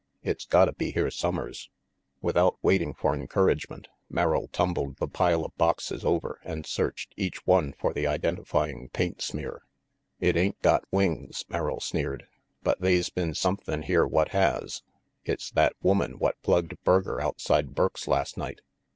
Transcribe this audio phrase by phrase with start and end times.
[0.23, 1.69] It's gotta be here summers
[2.23, 7.73] Without waiting for encouragement, Merrill tumbled the pile of boxes over and searched each one
[7.73, 9.59] for the identifying paint smww.
[9.61, 9.63] 56 RANGY
[10.19, 12.25] PETE "It ain't got wings," Merrill sneered,
[12.63, 14.81] "but they's been surnthin' here what has.
[15.23, 18.61] It's that woman what plugged Berger outside Burke's last night.